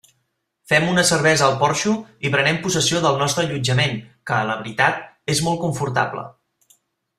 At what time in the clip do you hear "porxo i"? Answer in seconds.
1.63-2.31